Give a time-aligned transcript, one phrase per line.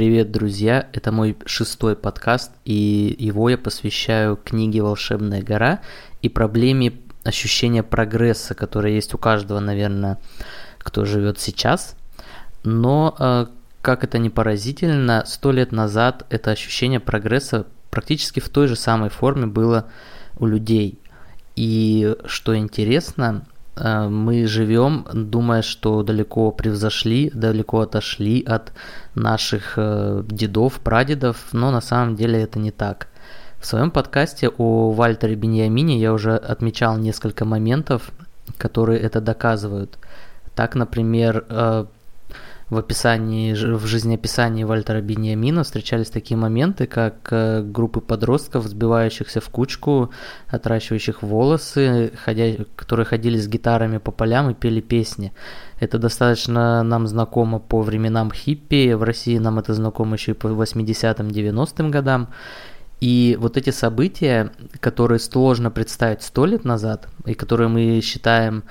[0.00, 0.88] Привет, друзья!
[0.94, 5.82] Это мой шестой подкаст, и его я посвящаю книге «Волшебная гора»
[6.22, 10.18] и проблеме ощущения прогресса, которое есть у каждого, наверное,
[10.78, 11.96] кто живет сейчас.
[12.64, 13.46] Но, э,
[13.82, 19.10] как это не поразительно, сто лет назад это ощущение прогресса практически в той же самой
[19.10, 19.90] форме было
[20.38, 20.98] у людей.
[21.56, 23.44] И что интересно,
[24.08, 28.72] мы живем, думая, что далеко превзошли, далеко отошли от
[29.14, 33.08] наших э, дедов, прадедов, но на самом деле это не так.
[33.58, 38.10] В своем подкасте о Вальтере Беньямине я уже отмечал несколько моментов,
[38.56, 39.98] которые это доказывают.
[40.54, 41.84] Так, например, э,
[42.70, 49.48] в описании, в жизнеописании Вальтера Бениамина встречались такие моменты, как э, группы подростков, сбивающихся в
[49.50, 50.10] кучку,
[50.46, 55.32] отращивающих волосы, ходя, которые ходили с гитарами по полям и пели песни.
[55.80, 60.46] Это достаточно нам знакомо по временам хиппи, в России нам это знакомо еще и по
[60.46, 62.28] 80-м, 90-м годам.
[63.00, 68.62] И вот эти события, которые сложно представить сто лет назад, и которые мы считаем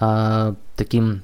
[0.00, 1.22] э, таким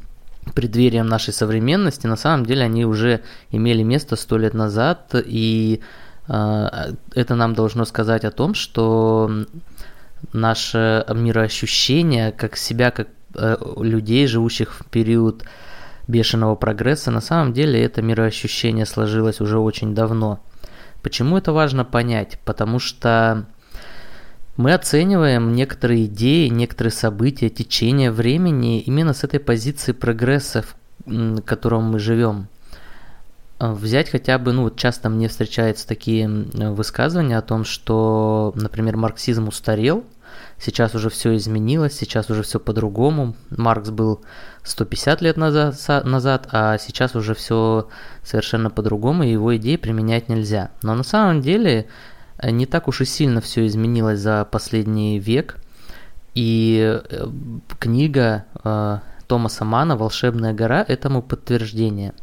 [0.55, 3.21] преддверием нашей современности, на самом деле они уже
[3.51, 5.81] имели место сто лет назад, и
[6.29, 6.69] э,
[7.15, 9.31] это нам должно сказать о том, что
[10.33, 15.45] наше мироощущение, как себя, как э, людей, живущих в период
[16.09, 20.41] бешеного прогресса, на самом деле это мироощущение сложилось уже очень давно.
[21.03, 22.39] Почему это важно понять?
[22.45, 23.47] Потому что
[24.61, 30.65] мы оцениваем некоторые идеи, некоторые события, течения времени именно с этой позиции прогресса,
[31.07, 32.47] в котором мы живем.
[33.59, 38.99] А, взять хотя бы, ну вот часто мне встречаются такие высказывания о том, что, например,
[38.99, 40.05] марксизм устарел,
[40.59, 43.35] сейчас уже все изменилось, сейчас уже все по-другому.
[43.49, 44.21] Маркс был
[44.65, 47.89] 150 лет назад, назад, а сейчас уже все
[48.23, 50.71] совершенно по-другому, и его идеи применять нельзя.
[50.83, 51.89] Но на самом деле
[52.43, 55.57] не так уж и сильно все изменилось за последний век.
[56.35, 57.27] И э,
[57.79, 62.15] книга э, Томаса Мана «Волшебная гора» этому подтверждение.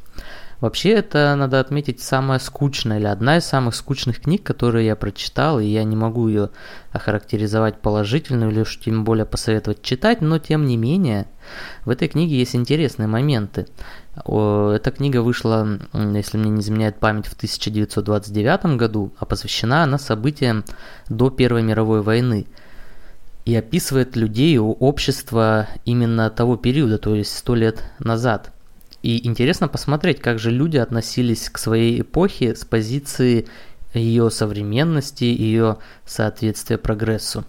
[0.59, 5.59] Вообще, это, надо отметить, самая скучная или одна из самых скучных книг, которые я прочитал,
[5.59, 6.49] и я не могу ее
[6.91, 11.27] охарактеризовать положительно или уж тем более посоветовать читать, но тем не менее,
[11.85, 13.67] в этой книге есть интересные моменты.
[14.15, 20.65] Эта книга вышла, если мне не изменяет память, в 1929 году, а посвящена она событиям
[21.07, 22.47] до Первой мировой войны
[23.45, 28.51] и описывает людей, общество именно того периода, то есть сто лет назад.
[29.01, 33.47] И интересно посмотреть, как же люди относились к своей эпохе с позиции
[33.93, 37.45] ее современности, ее соответствия прогрессу.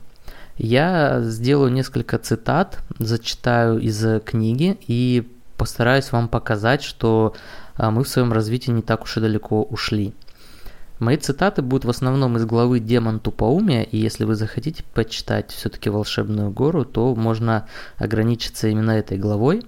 [0.57, 7.35] Я сделаю несколько цитат, зачитаю из книги и постараюсь вам показать, что
[7.77, 10.15] а, мы в своем развитии не так уж и далеко ушли.
[10.99, 15.91] Мои цитаты будут в основном из главы «Демон тупоумия», и если вы захотите почитать все-таки
[15.91, 19.63] «Волшебную гору», то можно ограничиться именно этой главой.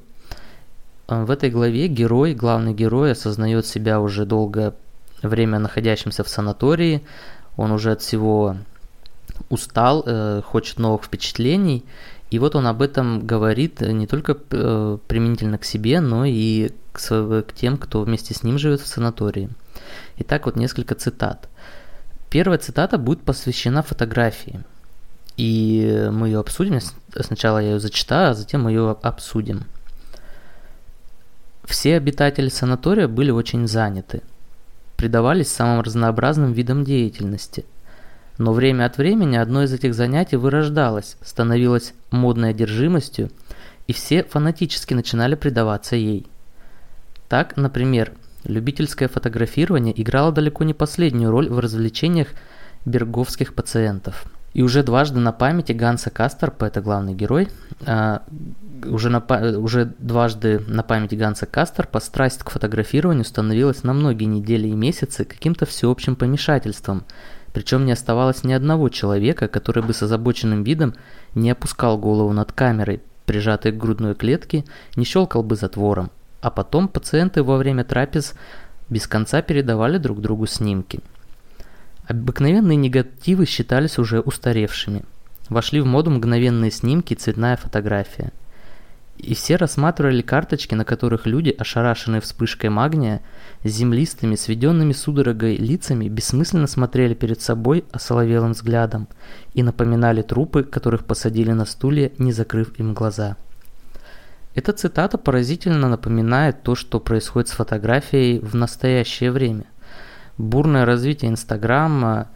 [1.11, 4.75] А, в этой главе герой, главный герой, осознает себя уже долгое
[5.23, 7.03] время находящимся в санатории,
[7.57, 8.57] он уже от всего
[9.49, 11.85] устал, э, хочет новых впечатлений,
[12.31, 17.01] и вот он об этом говорит не только э, применительно к себе, но и к,
[17.01, 19.51] к тем, кто вместе с ним живет в санатории.
[20.19, 21.49] Итак, вот несколько цитат.
[22.31, 24.61] Первая цитата будет посвящена фотографии.
[25.37, 26.79] И мы ее обсудим.
[27.19, 29.65] Сначала я ее зачитаю, а затем мы ее обсудим.
[31.71, 34.21] Все обитатели санатория были очень заняты.
[34.97, 37.65] Предавались самым разнообразным видам деятельности–
[38.41, 43.31] но время от времени одно из этих занятий вырождалось, становилось модной одержимостью,
[43.87, 46.27] и все фанатически начинали предаваться ей.
[47.29, 48.13] Так, например,
[48.45, 52.29] любительское фотографирование играло далеко не последнюю роль в развлечениях
[52.87, 54.25] берговских пациентов.
[54.53, 57.49] И уже дважды на памяти Ганса Кастерпа, это главный герой,
[57.87, 58.23] а,
[58.85, 59.23] уже, на,
[59.59, 65.25] уже дважды на памяти Ганса Кастерпа страсть к фотографированию становилась на многие недели и месяцы
[65.25, 67.05] каким-то всеобщим помешательством–
[67.53, 70.95] причем не оставалось ни одного человека, который бы с озабоченным видом
[71.35, 74.65] не опускал голову над камерой, прижатой к грудной клетке,
[74.97, 76.11] не щелкал бы затвором.
[76.41, 78.35] А потом пациенты во время трапез
[78.89, 81.01] без конца передавали друг другу снимки.
[82.11, 85.05] Обыкновенные негативы считались уже устаревшими.
[85.49, 88.33] Вошли в моду мгновенные снимки и цветная фотография.
[89.17, 93.21] И все рассматривали карточки, на которых люди, ошарашенные вспышкой магния,
[93.63, 99.07] с землистыми, сведенными судорогой лицами, бессмысленно смотрели перед собой осоловелым взглядом
[99.55, 103.37] и напоминали трупы, которых посадили на стулья, не закрыв им глаза.
[104.57, 109.67] Эта цитата поразительно напоминает то, что происходит с фотографией в настоящее время.
[110.41, 112.29] Бурное развитие Инстаграма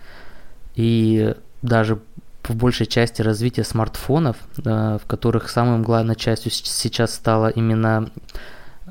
[0.75, 2.01] и даже
[2.43, 8.11] в большей части развитие смартфонов, э, в которых самым главной частью сейчас стала именно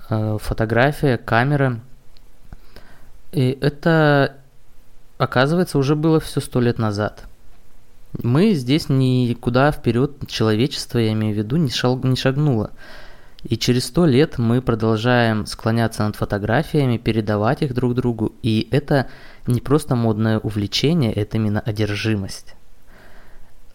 [0.10, 1.80] э, фотография, камера.
[3.32, 4.38] И это,
[5.18, 7.26] оказывается, уже было все сто лет назад.
[8.22, 12.72] Мы здесь никуда вперед человечество, я имею в виду, не, шаг, не шагнуло.
[13.44, 18.34] И через сто лет мы продолжаем склоняться над фотографиями, передавать их друг другу.
[18.42, 19.08] И это
[19.48, 22.56] не просто модное увлечение, это именно одержимость.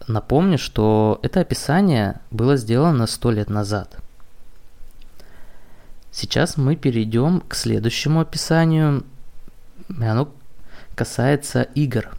[0.07, 3.97] Напомню, что это описание было сделано сто лет назад.
[6.11, 9.03] Сейчас мы перейдем к следующему описанию.
[10.01, 10.33] Оно
[10.95, 12.09] касается игр.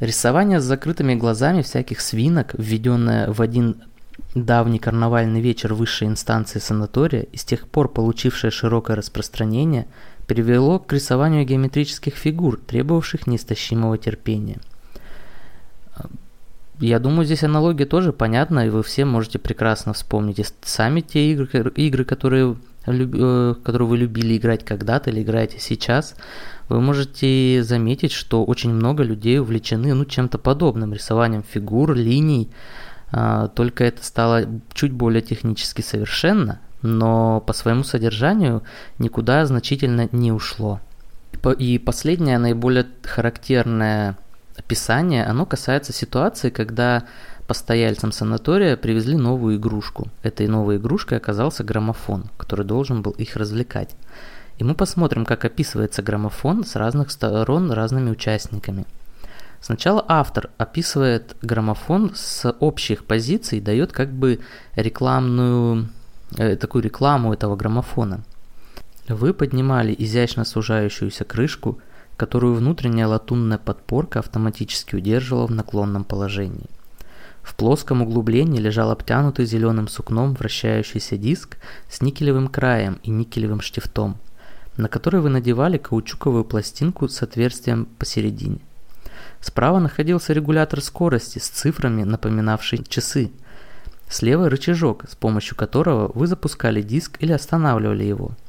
[0.00, 3.82] Рисование с закрытыми глазами всяких свинок, введенное в один
[4.34, 9.86] давний карнавальный вечер высшей инстанции санатория и с тех пор получившее широкое распространение,
[10.26, 14.58] привело к рисованию геометрических фигур, требовавших неистощимого терпения–
[16.82, 21.30] я думаю, здесь аналогия тоже понятна, и вы все можете прекрасно вспомнить и сами те
[21.30, 22.56] игры, игры которые,
[22.86, 26.16] э, которые вы любили играть когда-то или играете сейчас.
[26.68, 32.50] Вы можете заметить, что очень много людей увлечены ну, чем-то подобным, рисованием фигур, линий,
[33.54, 38.62] только это стало чуть более технически совершенно, но по своему содержанию
[38.98, 40.80] никуда значительно не ушло.
[41.58, 44.16] И последняя, наиболее характерная
[44.56, 47.04] описание, оно касается ситуации, когда
[47.46, 50.08] постояльцам санатория привезли новую игрушку.
[50.22, 53.90] Этой новой игрушкой оказался граммофон, который должен был их развлекать.
[54.58, 58.86] И мы посмотрим, как описывается граммофон с разных сторон разными участниками.
[59.62, 64.40] Сначала автор описывает граммофон с общих позиций, дает как бы
[64.74, 65.88] рекламную,
[66.36, 68.24] э, такую рекламу этого граммофона.
[69.08, 71.78] Вы поднимали изящно сужающуюся крышку–
[72.16, 76.66] которую внутренняя латунная подпорка автоматически удерживала в наклонном положении.
[77.42, 81.56] В плоском углублении лежал обтянутый зеленым сукном вращающийся диск
[81.90, 84.18] с никелевым краем и никелевым штифтом,
[84.76, 88.60] на который вы надевали каучуковую пластинку с отверстием посередине.
[89.42, 93.30] Справа находился регулятор скорости с цифрами, напоминавший часы.
[94.08, 98.30] Слева рычажок, с помощью которого вы запускали диск или останавливали его–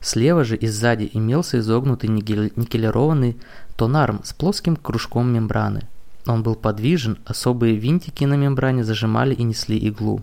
[0.00, 3.36] Слева же и сзади имелся изогнутый никелированный
[3.76, 5.88] тонарм с плоским кружком мембраны.
[6.26, 10.22] Он был подвижен, особые винтики на мембране зажимали и несли иглу.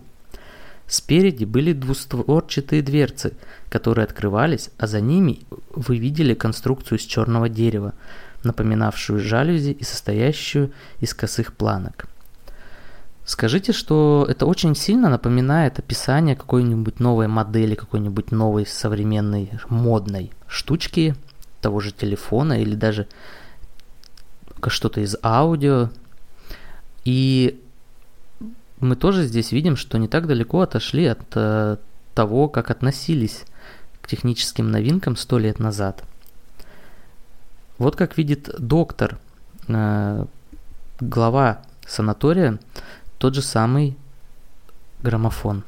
[0.86, 3.32] Спереди были двустворчатые дверцы,
[3.68, 5.40] которые открывались, а за ними
[5.74, 7.92] вы видели конструкцию из черного дерева,
[8.46, 12.06] напоминавшую жалюзи и состоящую из косых планок.
[13.24, 21.16] Скажите, что это очень сильно напоминает описание какой-нибудь новой модели, какой-нибудь новой современной модной штучки,
[21.60, 23.08] того же телефона или даже
[24.68, 25.90] что-то из аудио.
[27.04, 27.60] И
[28.78, 31.76] мы тоже здесь видим, что не так далеко отошли от э,
[32.14, 33.44] того, как относились
[34.02, 36.04] к техническим новинкам сто лет назад.
[37.78, 39.18] Вот как видит доктор,
[39.68, 40.24] э,
[41.00, 42.58] глава санатория,
[43.18, 43.96] тот же самый
[45.02, 45.64] граммофон.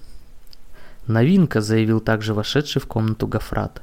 [1.06, 3.82] «Новинка»,— заявил также вошедший в комнату Гафрат.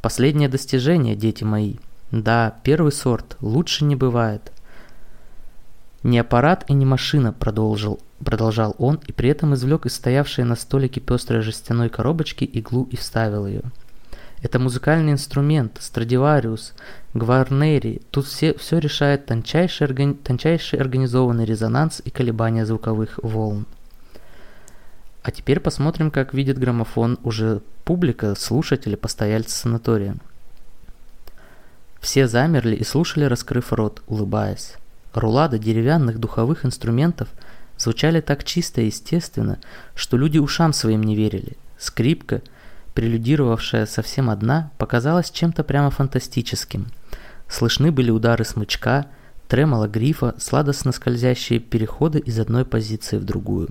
[0.00, 1.76] «Последнее достижение, дети мои.
[2.10, 4.52] Да, первый сорт, лучше не бывает».
[6.02, 10.54] «Не аппарат и не машина»,— продолжил, продолжал он, и при этом извлек из стоявшей на
[10.54, 13.62] столике пестрой жестяной коробочки иглу и вставил ее.
[14.42, 16.74] Это музыкальный инструмент, Страдивариус,
[17.14, 18.02] Гварнери.
[18.10, 23.66] Тут все, все решает тончайший, органи, тончайший организованный резонанс и колебания звуковых волн.
[25.22, 30.16] А теперь посмотрим, как видит граммофон уже публика, слушатели, постояльцы санатория.
[32.00, 34.74] Все замерли и слушали, раскрыв рот, улыбаясь.
[35.14, 37.28] Рулады деревянных духовых инструментов
[37.78, 39.58] звучали так чисто и естественно,
[39.94, 41.56] что люди ушам своим не верили.
[41.78, 42.42] Скрипка–
[42.96, 46.86] прелюдировавшая совсем одна, показалась чем-то прямо фантастическим.
[47.46, 49.06] Слышны были удары смычка,
[49.48, 53.68] тремоло грифа, сладостно скользящие переходы из одной позиции в другую.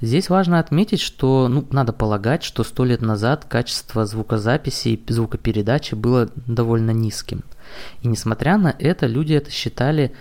[0.00, 5.94] Здесь важно отметить, что, ну, надо полагать, что сто лет назад качество звукозаписи и звукопередачи
[5.94, 7.44] было довольно низким.
[8.00, 10.12] И несмотря на это, люди это считали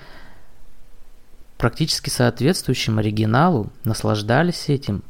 [1.58, 5.02] практически соответствующим оригиналу, наслаждались этим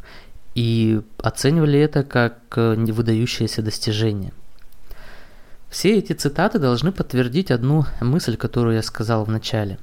[0.56, 4.34] и оценивали это как э, выдающееся достижение.
[5.70, 9.80] Все эти цитаты должны подтвердить одну мысль, которую я сказал в начале.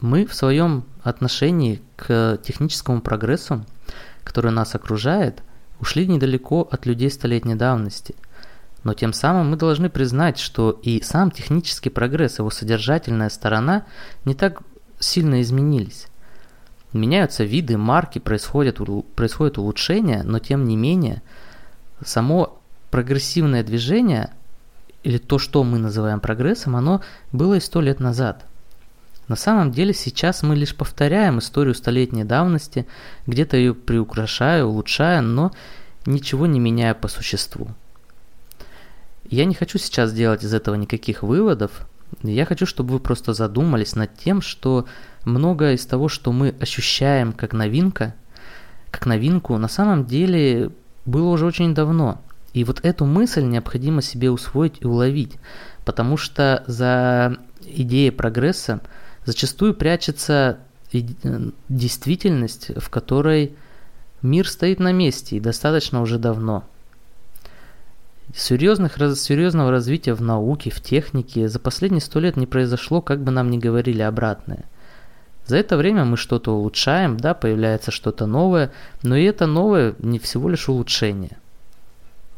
[0.00, 3.64] Мы в своем отношении к техническому прогрессу,
[4.24, 5.42] который нас окружает,
[5.80, 8.14] ушли недалеко от людей столетней давности.
[8.84, 13.86] Но тем самым мы должны признать, что и сам технический прогресс, его содержательная сторона
[14.24, 14.60] не так
[14.98, 16.08] сильно изменились.
[16.92, 18.78] Меняются виды, марки, происходят,
[19.14, 21.22] происходит улучшение, но тем не менее
[22.04, 22.58] само
[22.90, 24.30] прогрессивное движение,
[25.02, 28.44] или то, что мы называем прогрессом, оно было и сто лет назад.
[29.28, 32.86] На самом деле сейчас мы лишь повторяем историю столетней давности,
[33.26, 35.52] где-то ее приукрашая, улучшая, но
[36.06, 37.68] ничего не меняя по существу.
[39.24, 41.86] Я не хочу сейчас делать из этого никаких выводов,
[42.22, 44.86] я хочу, чтобы вы просто задумались над тем, что
[45.24, 48.14] многое из того, что мы ощущаем как новинка,
[48.90, 50.70] как новинку, на самом деле
[51.04, 52.20] было уже очень давно.
[52.52, 55.36] И вот эту мысль необходимо себе усвоить и уловить,
[55.84, 58.80] потому что за идеей прогресса
[59.24, 60.58] зачастую прячется
[61.68, 63.54] действительность, в которой
[64.20, 66.64] мир стоит на месте и достаточно уже давно–
[68.34, 73.30] Серьезных, серьезного развития в науке, в технике за последние сто лет не произошло, как бы
[73.30, 74.64] нам ни говорили обратное.
[75.46, 78.70] За это время мы что-то улучшаем, да, появляется что-то новое,
[79.02, 81.36] но и это новое не всего лишь улучшение.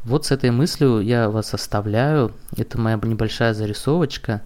[0.03, 2.31] Вот с этой мыслью я вас оставляю.
[2.55, 4.41] Это моя небольшая зарисовочка.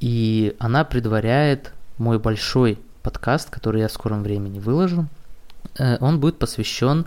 [0.00, 5.06] И она предваряет мой большой подкаст, который я в скором времени выложу.
[5.78, 7.06] Э, он будет посвящен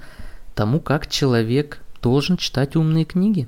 [0.55, 3.47] тому, как человек должен читать умные книги.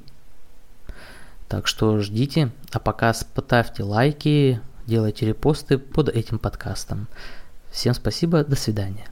[1.48, 7.08] Так что ждите, а пока ставьте лайки, делайте репосты под этим подкастом.
[7.72, 9.11] Всем спасибо, до свидания.